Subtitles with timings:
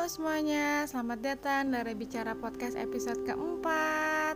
[0.00, 4.32] Halo semuanya, selamat datang dari Bicara Podcast episode keempat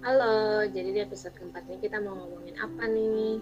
[0.00, 3.36] Halo, jadi di episode keempat ini kita mau ngomongin apa nih?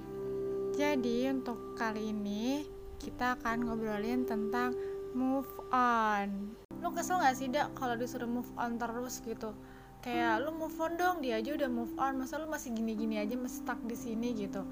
[0.75, 2.66] Jadi untuk kali ini
[2.98, 4.75] kita akan ngobrolin tentang
[5.14, 9.54] move on Lu kesel gak sih Dak kalau disuruh move on terus gitu?
[10.02, 13.38] Kayak lu move on dong, dia aja udah move on Masa lu masih gini-gini aja
[13.38, 14.66] masih stuck di sini gitu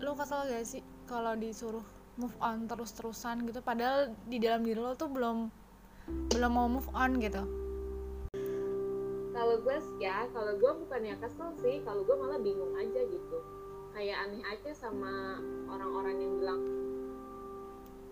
[0.00, 3.62] Lu kesel gak sih kalau disuruh move on terus-terusan gitu.
[3.62, 5.48] Padahal di dalam diri lo tuh belum
[6.34, 7.42] belum mau move on gitu.
[9.38, 13.38] Kalau gue ya, kalau gue bukannya kesel sih, kalau gue malah bingung aja gitu.
[13.94, 15.38] Kayak aneh aja sama
[15.70, 16.60] orang-orang yang bilang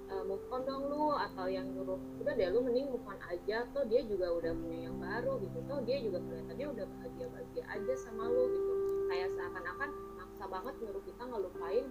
[0.07, 3.67] e, move on dong lu atau yang nyuruh udah deh lu mending move on aja.
[3.75, 5.59] Tuh dia juga udah punya yang baru gitu.
[5.67, 8.73] Tuh dia juga kelihatannya udah bahagia bahagia aja sama lu gitu.
[9.11, 9.91] Kayak seakan-akan
[10.37, 11.85] maksa banget nyuruh kita ngelupain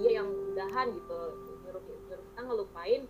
[0.00, 1.20] dia yang udahan gitu
[1.70, 1.82] nyuruh
[2.34, 3.02] kita ngelupain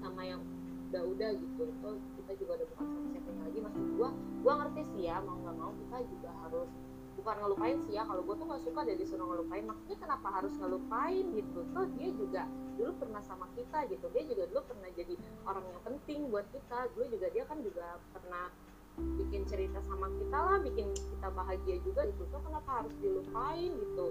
[0.00, 0.40] sama yang
[0.88, 1.62] udah-udah gitu.
[1.68, 1.90] Itu
[2.22, 3.58] kita juga udah bukan siapa lagi.
[3.60, 4.08] Maksud gua
[4.40, 6.70] gua ngerti sih ya mau nggak mau kita juga harus
[7.16, 8.02] bukan ngelupain sih ya.
[8.08, 9.64] Kalau gua tuh nggak suka dari disuruh ngelupain.
[9.68, 11.58] Maksudnya kenapa harus ngelupain gitu?
[11.76, 12.42] Tuh dia juga
[12.76, 14.06] dulu pernah sama kita gitu.
[14.16, 15.14] Dia juga dulu pernah jadi
[15.44, 16.78] orang yang penting buat kita.
[16.96, 18.48] Dulu juga dia kan juga pernah
[18.96, 22.24] bikin cerita sama kita lah bikin kita bahagia juga gitu.
[22.32, 24.04] Tuh kenapa harus dilupain gitu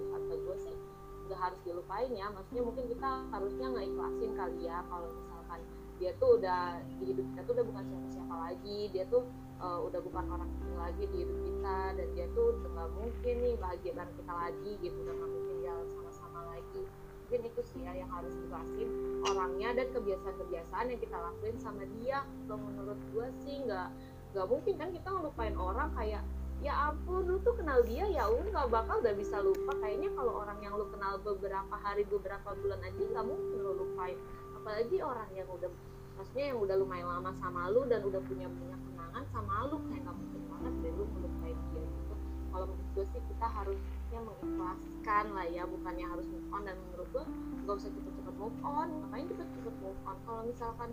[1.36, 5.60] nggak harus dilupain ya maksudnya mungkin kita harusnya nggak ikhlasin kali ya kalau misalkan
[5.96, 8.80] dia tuh udah di hidup kita tuh udah bukan siapa-siapa lagi.
[8.92, 9.24] Dia tuh
[9.60, 11.78] uh, udah bukan orang penting lagi di hidup kita.
[11.96, 15.56] Dan dia tuh udah nggak mungkin nih bahagia bareng kita lagi gitu udah nggak mungkin
[15.64, 16.82] jalan sama-sama lagi.
[17.26, 18.88] Mungkin itu sih ya yang harus dikasih
[19.26, 22.18] orangnya dan kebiasaan-kebiasaan yang kita lakuin sama dia.
[22.44, 23.88] Kalau menurut gue sih nggak
[24.36, 26.22] nggak mungkin kan kita ngelupain orang kayak
[26.66, 29.70] ya ampun lu tuh kenal dia ya lu nggak bakal udah bisa lupa.
[29.78, 34.18] Kayaknya kalau orang yang lu kenal beberapa hari beberapa bulan aja nggak mungkin lu lupain.
[34.58, 35.70] Apalagi orang yang udah
[36.18, 40.02] maksudnya yang udah lumayan lama sama lu dan udah punya banyak kenangan sama lu kayak
[40.10, 42.14] nggak mungkin banget deh lu melupain dia gitu.
[42.50, 46.62] Kalau menurut gue sih kita harusnya mengikhlaskan lah ya bukannya harus move on.
[46.66, 47.24] Dan menurut gue
[47.62, 48.88] nggak usah cepet-cepet move on.
[48.90, 50.16] Ngapain cepet-cepet move on?
[50.26, 50.90] Kalau misalkan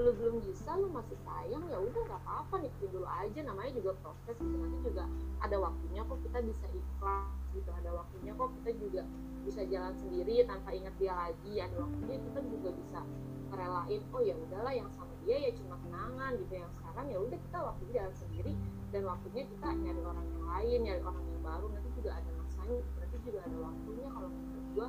[0.00, 3.40] lu belum bisa lu masih sayang ya udah nggak apa-apa nikmatin dulu aja.
[3.44, 4.56] Namanya juga proses gitu.
[4.56, 5.04] Nanti juga
[5.44, 7.70] ada waktunya kok kita bisa ikhlas gitu.
[7.70, 9.02] Ada waktunya kok kita juga
[9.42, 11.52] bisa jalan sendiri tanpa ingat dia lagi.
[11.60, 13.00] Ada waktunya kita juga bisa
[13.52, 16.52] merelain oh ya udahlah yang sama dia ya cuma kenangan gitu.
[16.56, 18.52] Yang sekarang ya udah kita waktunya jalan sendiri.
[18.92, 21.66] Dan waktunya kita nyari orang yang lain nyari orang yang baru.
[21.68, 24.06] Nanti juga ada masanya berarti juga ada waktunya.
[24.08, 24.88] Kalau menurut gua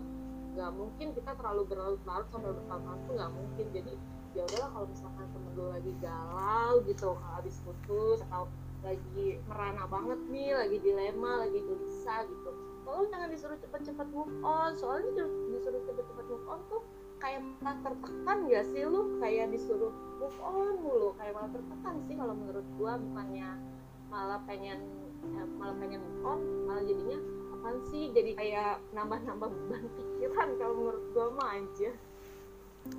[0.54, 3.66] nggak mungkin kita terlalu berlarut-larut sampai bertahun-tahun tuh nggak mungkin.
[3.74, 3.94] Jadi
[4.34, 8.50] ya udahlah kalau misalkan temen gue lagi galau gitu habis putus atau
[8.84, 12.52] lagi merana banget nih lagi dilema lagi gelisah gitu
[12.84, 14.72] tolong jangan disuruh cepet-cepet move on.
[14.78, 16.82] Soalnya disuruh cepet-cepet move on tuh
[17.24, 19.18] kayak malah tertekan gak sih lu?
[19.24, 23.50] Kayak disuruh move on mulu kayak malah tertekan sih kalau menurut gua bukannya
[24.12, 24.80] malah pengen
[25.24, 27.20] ya, malah pengen move on malah jadinya
[27.56, 28.12] apaan sih?
[28.12, 31.92] Jadi kayak nambah-nambah beban pikiran kalau menurut gua mah aja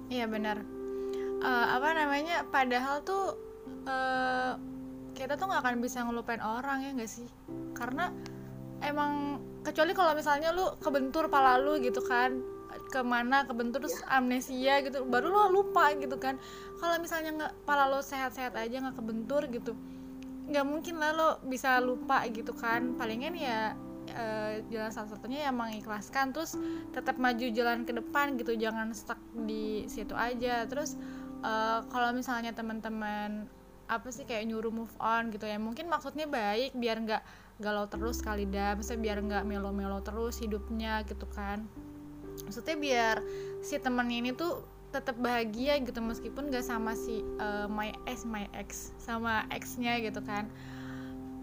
[0.08, 0.64] iya benar
[1.44, 3.36] uh, apa namanya padahal tuh
[3.84, 4.56] uh,
[5.14, 7.28] kita tuh nggak akan bisa ngelupain orang ya nggak sih?
[7.76, 8.10] Karena
[8.80, 12.40] emang kecuali kalau misalnya lu kebentur pala lu gitu kan
[12.90, 14.18] ke mana kebentur terus iya.
[14.18, 16.40] amnesia gitu baru lo lupa gitu kan.
[16.82, 19.72] Kalau misalnya nggak pala lo sehat-sehat aja nggak kebentur gitu
[20.44, 22.98] nggak mungkin lah lo bisa lupa gitu kan.
[22.98, 23.72] Palingan ya
[24.12, 26.58] uh, jalan salah satunya ya mengikhlaskan terus
[26.92, 30.66] tetap maju jalan ke depan gitu jangan stuck di situ aja.
[30.68, 30.98] Terus
[31.44, 33.44] uh, kalau misalnya teman-teman
[33.84, 37.22] apa sih kayak nyuruh move on gitu ya mungkin maksudnya baik biar nggak
[37.60, 41.68] galau terus kali dah misalnya biar nggak melo-melo terus hidupnya gitu kan.
[42.48, 43.16] Maksudnya biar
[43.62, 48.46] si temennya ini tuh tetap bahagia gitu meskipun gak sama si uh, my ex my
[48.54, 50.50] ex sama exnya gitu kan.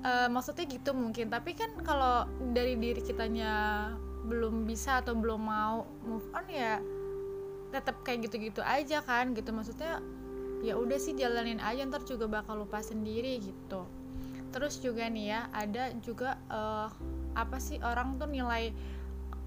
[0.01, 2.25] Uh, maksudnya gitu mungkin tapi kan kalau
[2.57, 3.93] dari diri kitanya
[4.25, 6.81] belum bisa atau belum mau move on ya
[7.71, 9.49] tetap kayak gitu-gitu aja kan gitu.
[9.55, 10.03] Maksudnya
[10.61, 13.87] ya udah sih jalanin aja ntar juga bakal lupa sendiri gitu.
[14.51, 16.91] Terus juga nih ya ada juga uh,
[17.33, 18.75] apa sih orang tuh nilai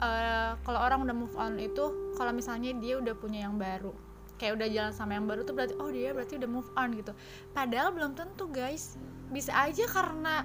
[0.00, 3.93] uh, kalau orang udah move on itu kalau misalnya dia udah punya yang baru
[4.35, 7.12] kayak udah jalan sama yang baru tuh berarti oh dia berarti udah move on gitu.
[7.55, 8.99] Padahal belum tentu guys.
[9.31, 10.44] Bisa aja karena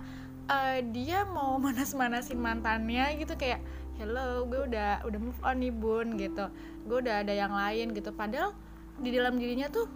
[0.50, 3.62] uh, dia mau manas-manasin mantannya gitu kayak
[4.00, 6.48] hello gue udah udah move on nih bun gitu.
[6.88, 8.16] Gue udah ada yang lain gitu.
[8.16, 8.56] Padahal
[8.96, 9.92] di dalam dirinya tuh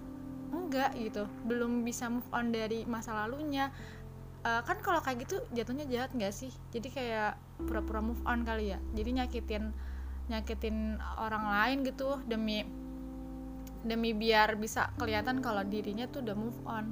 [0.51, 1.23] enggak gitu.
[1.47, 3.71] Belum bisa move on dari masa lalunya.
[4.43, 6.51] Uh, kan kalau kayak gitu jatuhnya jahat nggak sih?
[6.75, 8.79] Jadi kayak pura-pura move on kali ya.
[8.91, 9.71] Jadi nyakitin
[10.27, 12.67] nyakitin orang lain gitu demi
[13.87, 16.91] demi biar bisa kelihatan kalau dirinya tuh udah move on.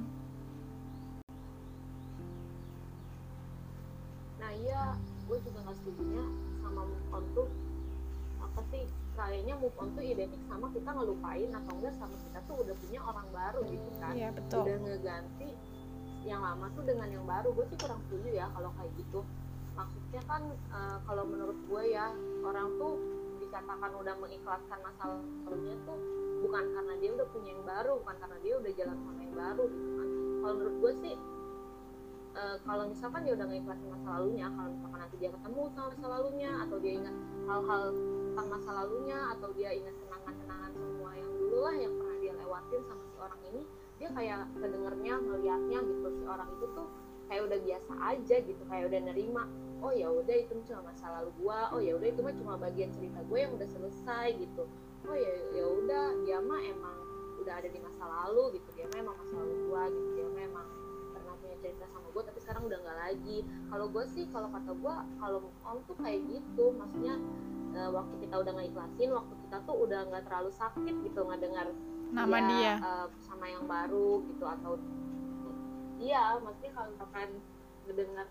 [4.40, 4.96] Nah iya
[5.28, 7.48] gue juga nggak setuju sama move on tuh
[8.40, 8.82] apa sih
[9.12, 13.00] kayaknya move on tuh identik sama kita ngelupain atau enggak sama kita tuh udah punya
[13.04, 14.12] orang baru gitu kan.
[14.16, 14.62] Iya betul.
[14.64, 15.48] Udah ngeganti
[16.24, 17.48] yang lama tuh dengan yang baru.
[17.52, 19.20] Gue sih kurang setuju ya kalau kayak gitu.
[19.76, 20.42] Maksudnya kan
[20.72, 22.08] uh, kalau menurut gue ya
[22.44, 22.96] orang tuh
[23.44, 25.04] dikatakan udah mengikhlaskan masa
[25.44, 25.98] lalunya tuh
[26.40, 29.64] bukan karena dia udah punya yang baru bukan karena dia udah jalan sama yang baru
[29.68, 30.08] gitu kan.
[30.42, 31.14] Kalau menurut gue sih
[32.52, 36.06] uh, kalau misalkan dia udah ngikhlasin masa lalunya kalau misalkan nanti dia ketemu sama masa
[36.12, 37.16] lalunya atau dia ingat
[37.48, 37.82] hal-hal
[38.28, 42.80] tentang masa lalunya atau dia ingat kenangan-kenangan semua yang dulu lah yang pernah dia lewatin
[42.84, 43.62] sama si orang ini
[43.96, 46.88] dia kayak kedengernya ngeliatnya gitu si orang itu tuh
[47.32, 49.44] kayak udah biasa aja gitu kayak udah nerima
[49.82, 52.88] oh ya udah itu cuma masa lalu gua oh ya udah itu mah cuma bagian
[52.94, 54.64] cerita gue yang udah selesai gitu.
[55.10, 56.96] Oh ya ya udah dia mah emang
[57.42, 58.68] udah ada di masa lalu gitu.
[58.78, 60.08] Dia mah emang masa lalu gua gitu.
[60.14, 60.66] Dia mah emang
[61.10, 63.38] pernah punya cerita sama gue tapi sekarang udah nggak lagi.
[63.72, 66.64] Kalau gue sih kalau kata gue kalau om tuh kayak gitu.
[66.76, 67.14] Maksudnya
[67.76, 71.66] uh, waktu kita udah ikhlasin waktu kita tuh udah nggak terlalu sakit gitu nggak dengar
[72.12, 72.74] nama dia, dia.
[72.84, 74.76] Uh, sama yang baru gitu atau
[75.96, 77.28] iya maksudnya kalau misalkan
[77.88, 78.26] ngedengar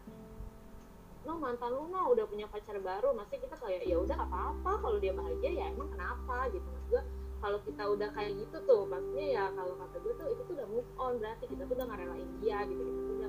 [1.22, 3.14] lo mantan lu mah udah punya pacar baru.
[3.14, 6.50] Masih kita kayak ya udah apa apa kalau dia bahagia ya emang kenapa?
[6.50, 6.66] Gitu.
[6.66, 7.02] Mas gue
[7.42, 10.68] kalau kita udah kayak gitu tuh maksudnya ya kalau kata gue tuh itu tuh udah
[10.70, 11.14] move on.
[11.22, 12.82] Berarti kita tuh udah ngerelain dia gitu.
[12.82, 13.21] kita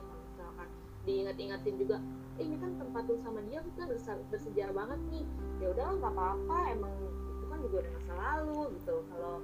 [0.00, 0.68] kalau misalkan
[1.08, 1.96] diingat-ingatin juga
[2.38, 3.82] eh, ini kan tempat lu sama dia kita
[4.30, 5.24] bersejarah banget nih.
[5.60, 8.96] Ya udah nggak apa-apa emang itu kan juga udah masa lalu gitu.
[9.12, 9.34] Kalau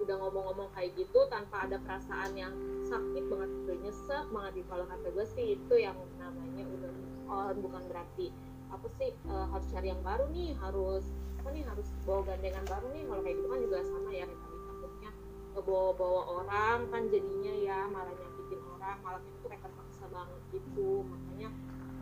[0.00, 2.56] udah ngomong-ngomong kayak gitu tanpa ada perasaan yang
[2.88, 6.92] sakit banget udah nyesek banget di kalau kata gue sih itu yang namanya udah
[7.28, 8.32] on bukan berarti
[8.72, 11.04] apa sih uh, harus cari yang baru nih harus
[11.42, 13.04] apa nih harus bawa gandengan baru nih.
[13.08, 15.10] Kalau kayak gitu kan juga sama ya kita takutnya
[15.60, 17.78] bawa-bawa orang kan jadinya ya
[19.02, 21.04] malah itu mereka paksa banget gitu.
[21.08, 21.48] Makanya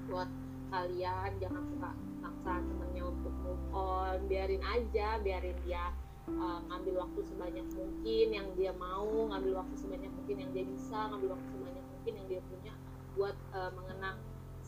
[0.08, 0.30] buat
[0.68, 1.90] kalian jangan suka
[2.20, 4.18] maksa temennya untuk move on.
[4.28, 5.94] Biarin aja biarin dia
[6.28, 10.98] uh, ngambil waktu sebanyak mungkin yang dia mau ngambil waktu sebanyak mungkin yang dia bisa
[11.08, 12.74] ngambil waktu sebanyak mungkin yang dia punya
[13.16, 14.18] buat uh, mengenang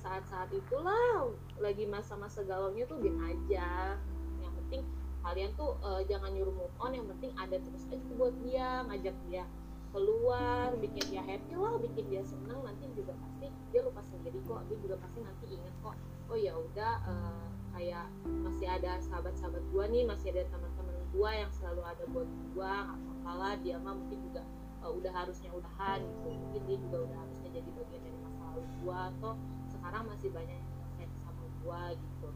[0.01, 1.29] saat-saat itulah.
[1.61, 4.01] Lagi masa-masa galaunya tuh biar aja.
[4.41, 4.83] Yang penting
[5.21, 9.17] kalian tuh uh, jangan nyuruh move on yang penting ada terus aja buat dia ngajak
[9.29, 9.45] dia
[9.91, 14.63] keluar bikin dia happy lah bikin dia senang nanti juga pasti dia lupa sendiri kok
[14.71, 15.97] dia juga pasti nanti inget kok
[16.31, 18.07] oh ya udah uh, kayak
[18.47, 23.35] masih ada sahabat-sahabat gua nih masih ada teman-teman gua yang selalu ada buat gua nggak
[23.35, 24.43] apa dia mah mungkin juga
[24.87, 28.63] uh, udah harusnya udahan gitu mungkin dia juga udah harusnya jadi bagian dari masa lalu
[28.83, 29.33] gua atau
[29.71, 32.29] sekarang masih banyak yang sayang sama gua gitu.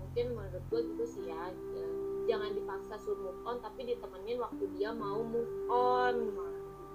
[0.00, 1.88] Mungkin menurut gua gitu sih ya, ya
[2.28, 6.14] jangan dipaksa suruh move on tapi ditemenin waktu dia mau move on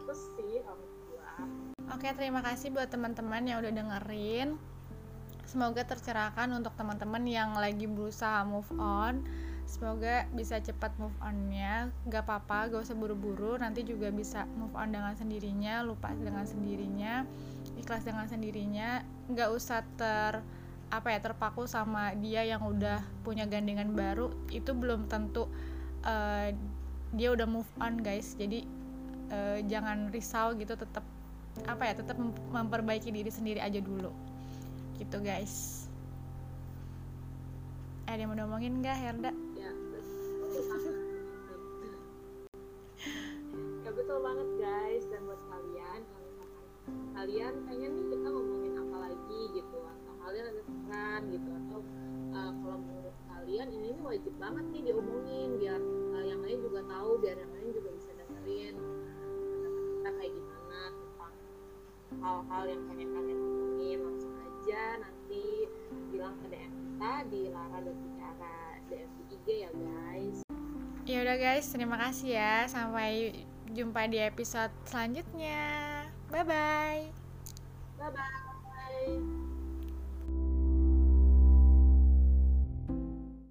[0.07, 0.63] gitu sih
[1.11, 1.35] gua.
[1.91, 4.55] Oke, terima kasih buat teman-teman yang udah dengerin.
[5.47, 9.23] Semoga tercerahkan untuk teman-teman yang lagi berusaha move on.
[9.67, 11.91] Semoga bisa cepat move onnya.
[12.07, 13.59] Gak apa-apa gak usah buru-buru.
[13.59, 17.27] Nanti juga bisa move on dengan sendirinya lupa dengan sendirinya
[17.75, 19.03] ikhlas dengan sendirinya.
[19.31, 20.39] Gak usah ter
[20.87, 24.31] apa ya terpaku sama dia yang udah punya gandengan baru.
[24.51, 25.47] Itu belum tentu
[26.03, 26.51] uh,
[27.15, 28.35] dia udah move on guys.
[28.35, 28.76] Jadi
[29.31, 31.03] uh, jangan risau gitu tetap
[31.65, 32.17] apa ya tetap
[32.53, 34.13] memperbaiki diri sendiri aja dulu.
[35.01, 35.87] Gitu guys.
[38.07, 39.31] Ada yang mau ngomongin nggak Herda?
[43.83, 44.47] ya betul banget.
[44.61, 45.03] Guys.
[45.11, 46.27] Dan buat kalian kalau
[47.17, 51.79] kalian pengen nih kita ngomongin apa lagi gitu atau kalian ada saran gitu atau
[52.31, 55.81] uh, kalau menurut kalian ini nih wajib banget nih diomongin biar
[56.13, 57.86] uh, yang lain juga tahu biar yang lain juga
[62.21, 65.45] hal-hal yang pengen kalian omongin langsung aja nanti
[66.11, 68.57] bilang ke DM kita di Lara dan Bicara
[68.89, 70.39] DM di IG ya guys
[71.07, 72.67] Ya udah guys, terima kasih ya.
[72.67, 73.31] Sampai
[73.71, 76.03] jumpa di episode selanjutnya.
[76.27, 77.07] Bye bye.
[77.95, 78.46] Bye bye.